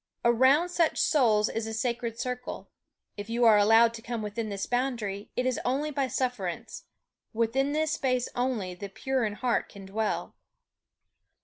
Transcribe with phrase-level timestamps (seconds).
[0.25, 2.71] Around such souls is a sacred circle
[3.17, 6.85] if you are allowed to come within this boundary, it is only by sufferance;
[7.33, 10.33] within this space only the pure in heart can dwell.